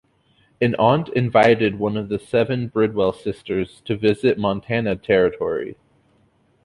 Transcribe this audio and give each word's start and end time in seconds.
An 0.59 0.73
aunt 0.79 1.09
invited 1.09 1.77
one 1.77 1.95
of 1.95 2.09
the 2.09 2.17
seven 2.17 2.69
Bridwell 2.69 3.13
sisters 3.13 3.81
to 3.85 3.95
visit 3.95 4.39
Montana 4.39 4.95
Territory. 4.95 5.77